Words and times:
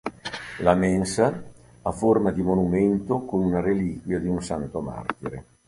La 0.61 0.73
mensa 0.73 1.43
ha 1.83 1.91
forma 1.91 2.31
di 2.31 2.41
monumento 2.41 3.23
con 3.23 3.51
la 3.51 3.61
reliquia 3.61 4.17
di 4.17 4.25
un 4.27 4.41
santo 4.41 4.79
martire. 4.81 5.45